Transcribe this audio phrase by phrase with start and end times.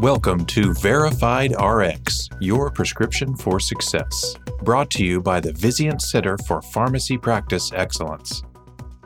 [0.00, 4.36] Welcome to Verified RX, your prescription for success.
[4.62, 8.42] Brought to you by the Vizient Center for Pharmacy Practice Excellence.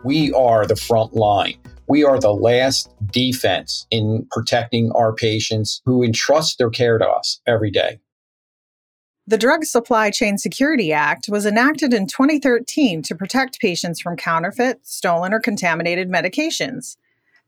[0.04, 1.56] We are the front line.
[1.86, 7.40] We are the last defense in protecting our patients who entrust their care to us
[7.46, 8.00] every day.
[9.30, 14.80] The Drug Supply Chain Security Act was enacted in 2013 to protect patients from counterfeit,
[14.82, 16.96] stolen, or contaminated medications.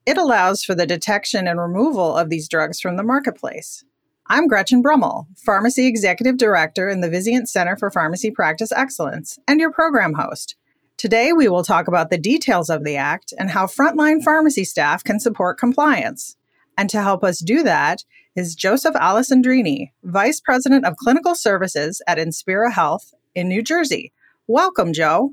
[0.06, 3.82] It allows for the detection and removal of these drugs from the marketplace.
[4.28, 9.58] I'm Gretchen Brummel, Pharmacy Executive Director in the Vizient Center for Pharmacy Practice Excellence, and
[9.58, 10.54] your program host.
[10.98, 15.02] Today, we will talk about the details of the Act and how frontline pharmacy staff
[15.02, 16.36] can support compliance.
[16.78, 18.04] And to help us do that
[18.34, 24.12] is Joseph Alessandrini, Vice President of Clinical Services at Inspira Health in New Jersey.
[24.46, 25.32] Welcome, Joe.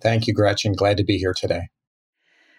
[0.00, 0.72] Thank you, Gretchen.
[0.72, 1.68] Glad to be here today.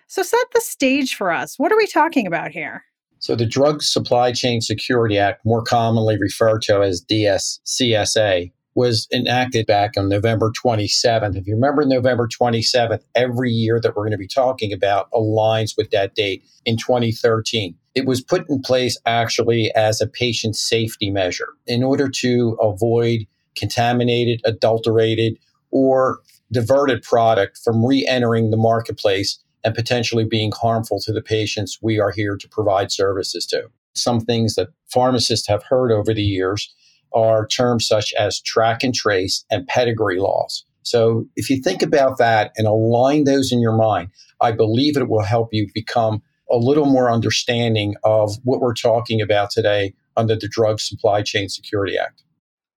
[0.08, 1.60] So, set the stage for us.
[1.60, 2.86] What are we talking about here?
[3.20, 9.66] So, the Drug Supply Chain Security Act, more commonly referred to as DSCSA, was enacted
[9.66, 11.36] back on November 27th.
[11.36, 15.76] If you remember November 27th, every year that we're going to be talking about aligns
[15.76, 17.76] with that date in 2013.
[17.98, 23.26] It was put in place actually as a patient safety measure in order to avoid
[23.56, 25.40] contaminated, adulterated,
[25.72, 26.20] or
[26.52, 32.00] diverted product from re entering the marketplace and potentially being harmful to the patients we
[32.00, 33.64] are here to provide services to.
[33.96, 36.72] Some things that pharmacists have heard over the years
[37.16, 40.64] are terms such as track and trace and pedigree laws.
[40.84, 45.10] So if you think about that and align those in your mind, I believe it
[45.10, 50.36] will help you become a little more understanding of what we're talking about today under
[50.36, 52.24] the Drug Supply Chain Security Act.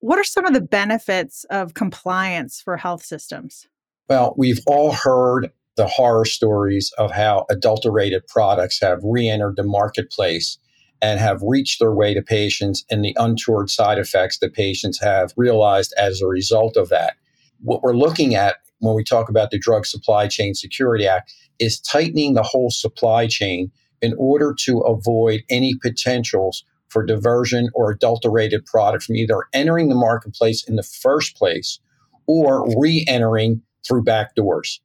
[0.01, 3.67] What are some of the benefits of compliance for health systems?
[4.09, 9.63] Well, we've all heard the horror stories of how adulterated products have re entered the
[9.63, 10.59] marketplace
[11.03, 15.33] and have reached their way to patients and the untoward side effects that patients have
[15.37, 17.15] realized as a result of that.
[17.61, 21.81] What we're looking at when we talk about the Drug Supply Chain Security Act is
[21.81, 23.71] tightening the whole supply chain
[24.03, 29.95] in order to avoid any potentials for diversion or adulterated product from either entering the
[29.95, 31.79] marketplace in the first place
[32.27, 34.81] or re entering through back doors.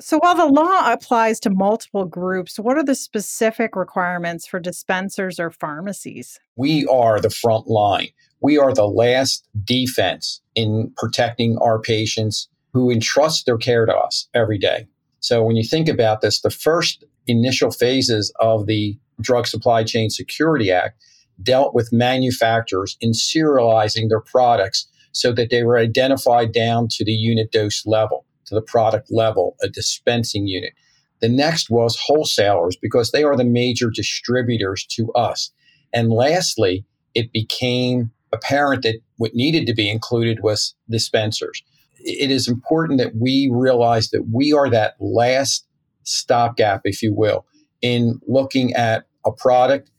[0.00, 5.38] So, while the law applies to multiple groups, what are the specific requirements for dispensers
[5.38, 6.40] or pharmacies?
[6.56, 8.08] We are the front line.
[8.40, 14.28] We are the last defense in protecting our patients who entrust their care to us
[14.34, 14.86] every day.
[15.20, 20.10] So, when you think about this, the first initial phases of the Drug Supply Chain
[20.10, 21.00] Security Act
[21.42, 27.12] dealt with manufacturers in serializing their products so that they were identified down to the
[27.12, 30.72] unit dose level to the product level, a dispensing unit.
[31.20, 35.50] The next was wholesalers because they are the major distributors to us.
[35.92, 41.62] And lastly, it became apparent that what needed to be included was dispensers.
[42.02, 45.66] It is important that we realize that we are that last
[46.04, 47.46] stopgap, if you will,
[47.82, 49.90] in looking at a product,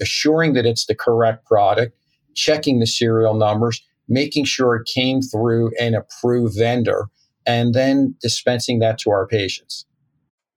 [0.00, 1.96] assuring that it's the correct product,
[2.34, 7.08] checking the serial numbers, making sure it came through an approved vendor,
[7.46, 9.86] and then dispensing that to our patients.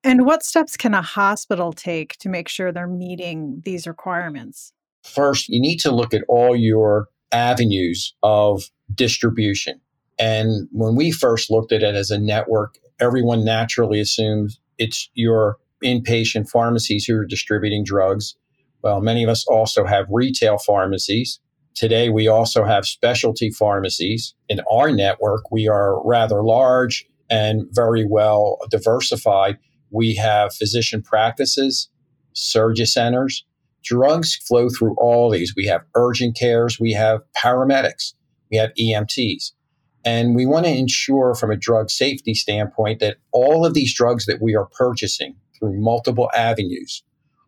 [0.04, 4.74] And what steps can a hospital take to make sure they're meeting these requirements?
[5.04, 8.64] First, you need to look at all your avenues of
[8.94, 9.82] distribution.
[10.20, 15.58] And when we first looked at it as a network, everyone naturally assumes it's your
[15.84, 18.36] inpatient pharmacies who are distributing drugs.
[18.82, 21.40] Well, many of us also have retail pharmacies
[21.78, 24.34] Today, we also have specialty pharmacies.
[24.50, 29.60] In our network, we are rather large and very well diversified.
[29.92, 31.88] We have physician practices,
[32.34, 33.46] surgery centers.
[33.84, 35.54] Drugs flow through all these.
[35.56, 38.16] We have urgent cares, we have paramedics,
[38.50, 39.52] we have EMTs.
[40.06, 44.26] And we want to ensure from a drug safety standpoint that all of these drugs
[44.26, 47.04] that we are purchasing through multiple avenues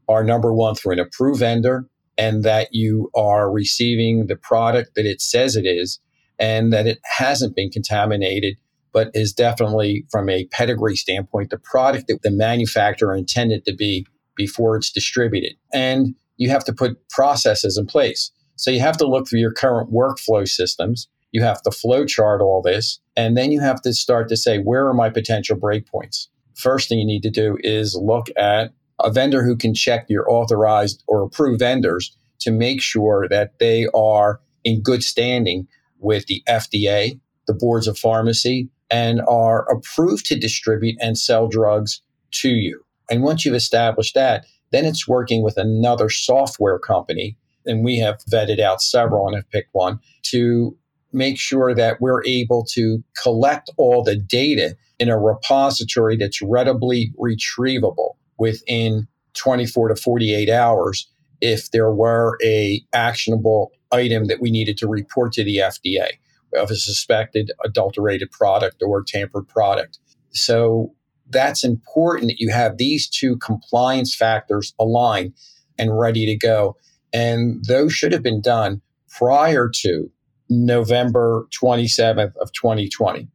[0.08, 1.88] are number one, through an approved vendor,
[2.18, 6.00] and that you are receiving the product that it says it is
[6.38, 8.58] and that it hasn't been contaminated
[8.92, 14.06] but is definitely from a pedigree standpoint the product that the manufacturer intended to be
[14.36, 15.54] before it's distributed.
[15.74, 18.32] And you have to put processes in place.
[18.56, 22.42] So you have to look through your current workflow systems you have to flow chart
[22.42, 26.28] all this and then you have to start to say where are my potential breakpoints
[26.56, 28.72] first thing you need to do is look at
[29.02, 33.88] a vendor who can check your authorized or approved vendors to make sure that they
[33.94, 35.68] are in good standing
[36.00, 42.02] with the FDA, the boards of pharmacy, and are approved to distribute and sell drugs
[42.32, 42.84] to you.
[43.10, 47.38] And once you've established that, then it's working with another software company.
[47.66, 50.78] And we have vetted out several and have picked one to
[51.12, 57.12] make sure that we're able to collect all the data in a repository that's readily
[57.20, 61.10] retrievable within 24 to 48 hours
[61.42, 66.10] if there were a actionable item that we needed to report to the FDA
[66.56, 70.00] of a suspected adulterated product or tampered product.
[70.32, 70.94] So
[71.30, 75.34] that's important that you have these two compliance factors aligned
[75.78, 76.76] and ready to go.
[77.14, 80.12] And those should have been done prior to
[80.50, 83.28] November 27th of 2020.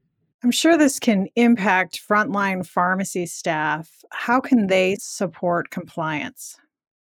[0.43, 3.90] I'm sure this can impact frontline pharmacy staff.
[4.12, 6.56] How can they support compliance?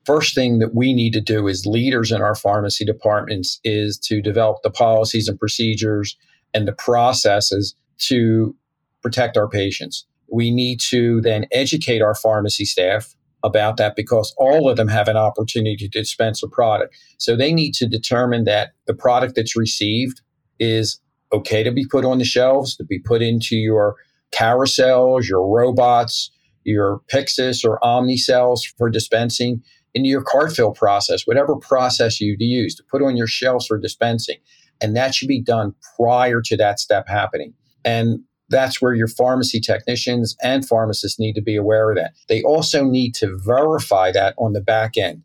[0.05, 4.21] First thing that we need to do as leaders in our pharmacy departments is to
[4.21, 6.17] develop the policies and procedures
[6.53, 8.55] and the processes to
[9.01, 10.05] protect our patients.
[10.31, 13.13] We need to then educate our pharmacy staff
[13.43, 16.95] about that because all of them have an opportunity to dispense a product.
[17.17, 20.21] So they need to determine that the product that's received
[20.59, 20.99] is
[21.33, 23.95] okay to be put on the shelves, to be put into your
[24.31, 26.31] carousels, your robots,
[26.63, 29.61] your Pyxis or Omnicells for dispensing,
[29.93, 33.77] into your cart fill process, whatever process you use to put on your shelves for
[33.77, 34.37] dispensing.
[34.81, 37.53] And that should be done prior to that step happening.
[37.85, 38.21] And
[38.53, 42.13] that's where your pharmacy technicians and pharmacists need to be aware of that.
[42.29, 45.23] They also need to verify that on the back end.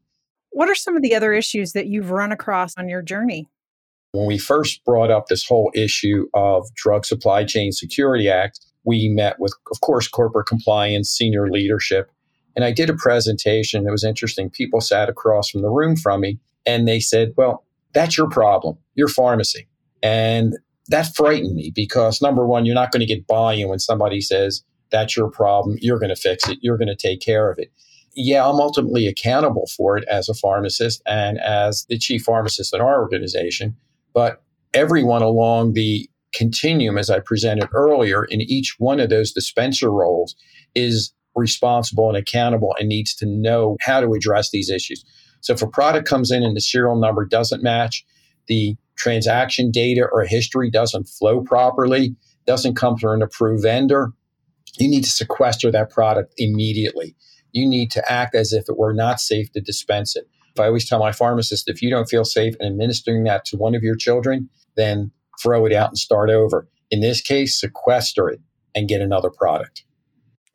[0.51, 3.47] What are some of the other issues that you've run across on your journey?
[4.13, 9.11] When we first brought up this whole issue of Drug Supply Chain Security Act, we
[9.11, 12.11] met with, of course, corporate compliance, senior leadership,
[12.57, 13.87] and I did a presentation.
[13.87, 14.49] It was interesting.
[14.49, 18.79] People sat across from the room from me and they said, Well, that's your problem,
[18.95, 19.69] your pharmacy.
[20.03, 20.57] And
[20.89, 24.63] that frightened me because number one, you're not going to get buy-in when somebody says
[24.91, 25.77] that's your problem.
[25.81, 26.59] You're going to fix it.
[26.63, 27.73] You're going to take care of it.
[28.15, 32.81] Yeah, I'm ultimately accountable for it as a pharmacist and as the chief pharmacist in
[32.81, 33.77] our organization.
[34.13, 34.43] But
[34.75, 40.35] everyone along the continuum, as I presented earlier, in each one of those dispenser roles
[40.75, 45.05] is responsible and accountable and needs to know how to address these issues.
[45.41, 48.05] So if a product comes in and the serial number doesn't match,
[48.49, 52.15] the transaction data or history doesn't flow properly,
[52.47, 54.13] doesn't come through an approved vendor,
[54.79, 57.17] you need to sequester that product immediately.
[57.53, 60.29] You need to act as if it were not safe to dispense it.
[60.59, 63.75] I always tell my pharmacist if you don't feel safe in administering that to one
[63.75, 66.69] of your children, then throw it out and start over.
[66.91, 68.41] In this case, sequester it
[68.75, 69.85] and get another product.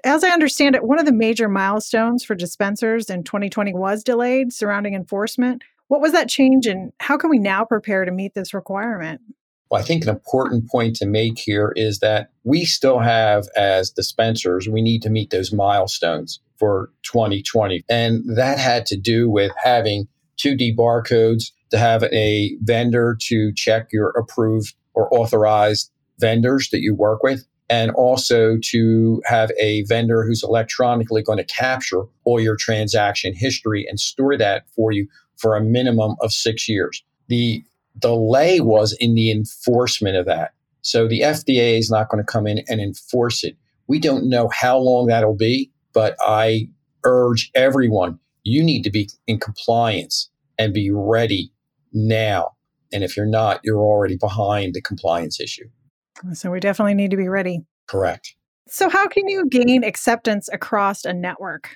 [0.04, 4.52] As I understand it, one of the major milestones for dispensers in 2020 was delayed
[4.52, 5.64] surrounding enforcement.
[5.94, 9.22] What was that change, and how can we now prepare to meet this requirement?
[9.70, 13.92] Well, I think an important point to make here is that we still have, as
[13.92, 17.84] dispensers, we need to meet those milestones for 2020.
[17.90, 20.08] And that had to do with having
[20.40, 26.96] 2D barcodes, to have a vendor to check your approved or authorized vendors that you
[26.96, 32.56] work with, and also to have a vendor who's electronically going to capture all your
[32.56, 35.08] transaction history and store that for you
[35.44, 37.04] for a minimum of six years.
[37.28, 37.62] The
[38.00, 40.54] delay was in the enforcement of that.
[40.84, 43.58] So the FDA is not going to come in and enforce it.
[43.88, 46.70] We don't know how long that'll be, but I
[47.04, 51.52] urge everyone you need to be in compliance and be ready
[51.92, 52.52] now.
[52.94, 55.68] And if you're not, you're already behind the compliance issue.
[56.34, 57.66] So we definitely need to be ready.
[57.88, 58.36] Correct.
[58.70, 61.76] So, how can you gain acceptance across a network?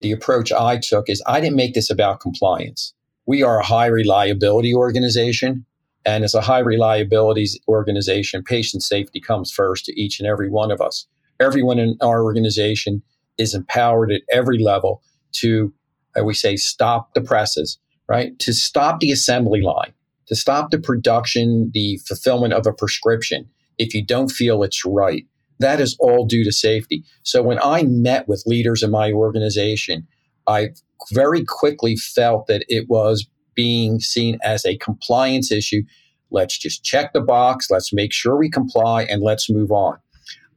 [0.00, 2.92] The approach I took is I didn't make this about compliance.
[3.26, 5.64] We are a high reliability organization.
[6.06, 10.70] And as a high reliability organization, patient safety comes first to each and every one
[10.70, 11.06] of us.
[11.40, 13.02] Everyone in our organization
[13.38, 15.02] is empowered at every level
[15.32, 15.72] to,
[16.18, 17.78] uh, we say, stop the presses,
[18.08, 18.38] right?
[18.40, 19.94] To stop the assembly line,
[20.26, 25.26] to stop the production, the fulfillment of a prescription if you don't feel it's right.
[25.58, 27.04] That is all due to safety.
[27.22, 30.06] So when I met with leaders in my organization,
[30.46, 30.70] I
[31.12, 35.82] very quickly felt that it was being seen as a compliance issue.
[36.30, 39.98] Let's just check the box, let's make sure we comply, and let's move on.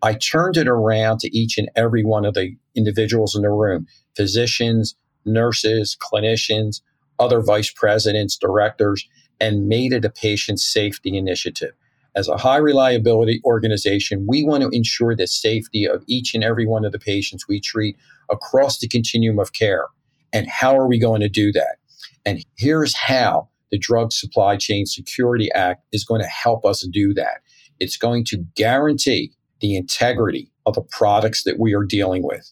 [0.01, 3.87] I turned it around to each and every one of the individuals in the room
[4.15, 6.81] physicians, nurses, clinicians,
[7.19, 9.07] other vice presidents, directors,
[9.39, 11.73] and made it a patient safety initiative.
[12.15, 16.65] As a high reliability organization, we want to ensure the safety of each and every
[16.65, 17.95] one of the patients we treat
[18.29, 19.85] across the continuum of care.
[20.33, 21.77] And how are we going to do that?
[22.25, 27.13] And here's how the Drug Supply Chain Security Act is going to help us do
[27.13, 27.41] that.
[27.79, 29.31] It's going to guarantee
[29.61, 32.51] the integrity of the products that we are dealing with.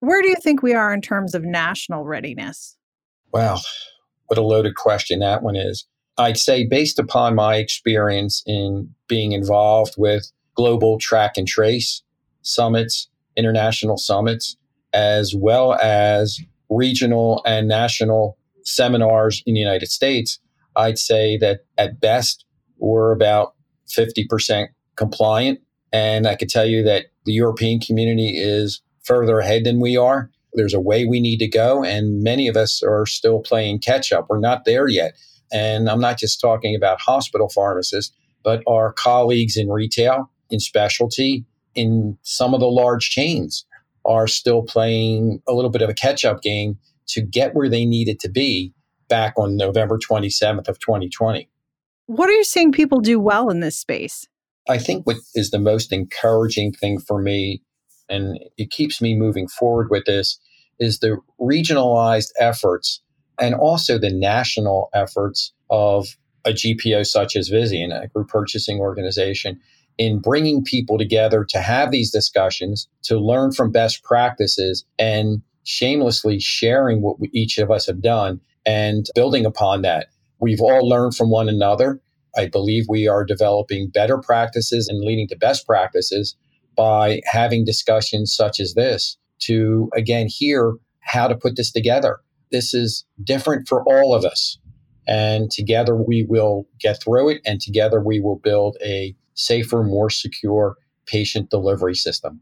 [0.00, 2.76] Where do you think we are in terms of national readiness?
[3.32, 3.60] Well,
[4.26, 5.86] what a loaded question that one is.
[6.16, 12.02] I'd say, based upon my experience in being involved with global track and trace
[12.42, 14.56] summits, international summits,
[14.92, 20.38] as well as regional and national seminars in the United States,
[20.76, 22.44] I'd say that at best,
[22.78, 23.54] we're about
[23.88, 25.60] 50% compliant.
[25.92, 30.30] And I could tell you that the European community is further ahead than we are.
[30.54, 34.12] There's a way we need to go, and many of us are still playing catch
[34.12, 34.26] up.
[34.28, 35.14] We're not there yet.
[35.52, 41.44] And I'm not just talking about hospital pharmacists, but our colleagues in retail, in specialty,
[41.74, 43.64] in some of the large chains
[44.04, 46.78] are still playing a little bit of a catch up game
[47.08, 48.72] to get where they needed to be
[49.08, 51.48] back on November 27th of 2020.
[52.06, 54.26] What are you seeing people do well in this space?
[54.68, 57.62] I think what is the most encouraging thing for me,
[58.08, 60.38] and it keeps me moving forward with this,
[60.78, 63.02] is the regionalized efforts
[63.40, 66.06] and also the national efforts of
[66.44, 69.60] a GPO such as Vizient, a group purchasing organization,
[70.00, 76.40] in bringing people together to have these discussions, to learn from best practices, and shamelessly
[76.40, 80.06] sharing what we, each of us have done and building upon that.
[80.40, 82.00] We've all learned from one another.
[82.34, 86.34] I believe we are developing better practices and leading to best practices
[86.74, 92.20] by having discussions such as this to, again, hear how to put this together.
[92.50, 94.56] This is different for all of us.
[95.06, 100.10] And together we will get through it, and together we will build a safer, more
[100.10, 100.76] secure
[101.06, 102.40] patient delivery system.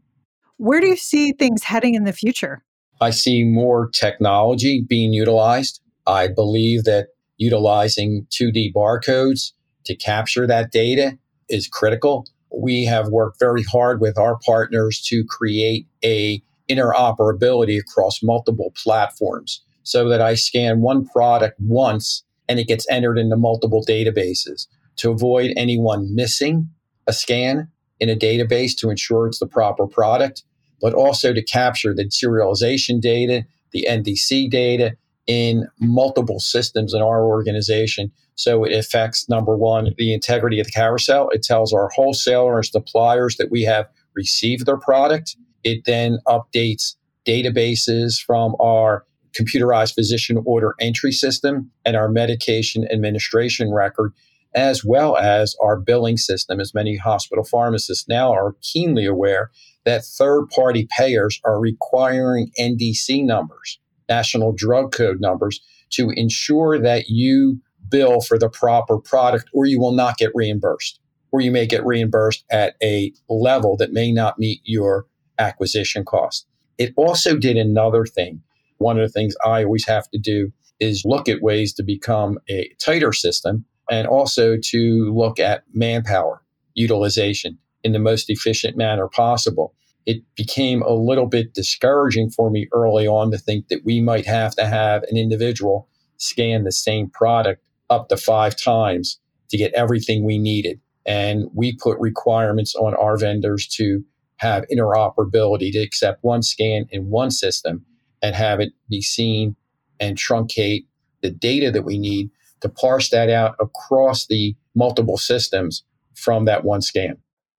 [0.57, 2.63] Where do you see things heading in the future?
[3.01, 5.81] I see more technology being utilized.
[6.05, 9.53] I believe that utilizing 2D barcodes
[9.85, 12.27] to capture that data is critical.
[12.53, 19.63] We have worked very hard with our partners to create a interoperability across multiple platforms
[19.83, 25.11] so that I scan one product once and it gets entered into multiple databases to
[25.11, 26.67] avoid anyone missing
[27.07, 30.43] a scan in a database to ensure it's the proper product,
[30.81, 37.23] but also to capture the serialization data, the NDC data in multiple systems in our
[37.23, 38.11] organization.
[38.35, 41.29] So it affects number one, the integrity of the carousel.
[41.29, 45.35] It tells our wholesaler suppliers that we have received their product.
[45.63, 46.95] It then updates
[47.27, 49.05] databases from our
[49.39, 54.13] computerized physician order entry system and our medication administration record
[54.55, 59.51] as well as our billing system, as many hospital pharmacists now are keenly aware
[59.85, 67.09] that third party payers are requiring NDC numbers, National Drug Code numbers, to ensure that
[67.09, 70.99] you bill for the proper product or you will not get reimbursed,
[71.31, 75.05] or you may get reimbursed at a level that may not meet your
[75.37, 76.47] acquisition cost.
[76.77, 78.41] It also did another thing.
[78.79, 82.39] One of the things I always have to do is look at ways to become
[82.49, 86.41] a tighter system and also to look at manpower
[86.73, 89.73] utilization in the most efficient manner possible.
[90.05, 94.25] It became a little bit discouraging for me early on to think that we might
[94.25, 99.19] have to have an individual scan the same product up to five times
[99.49, 100.79] to get everything we needed.
[101.05, 104.03] And we put requirements on our vendors to
[104.37, 107.85] have interoperability to accept one scan in one system
[108.21, 109.55] and have it be seen
[109.99, 110.85] and truncate
[111.21, 112.29] the data that we need
[112.61, 115.83] to parse that out across the multiple systems
[116.13, 117.17] from that one scan.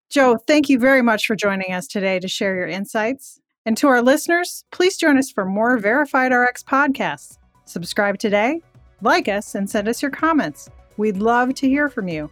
[0.09, 3.39] Joe, thank you very much for joining us today to share your insights.
[3.65, 7.37] And to our listeners, please join us for more Verified RX podcasts.
[7.65, 8.61] Subscribe today,
[9.01, 10.69] like us, and send us your comments.
[10.97, 12.29] We'd love to hear from you.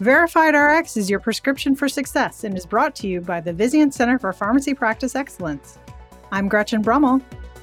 [0.00, 3.94] Verified RX is your prescription for success and is brought to you by the Vizient
[3.94, 5.78] Center for Pharmacy Practice Excellence.
[6.32, 7.22] I'm Gretchen Brummel.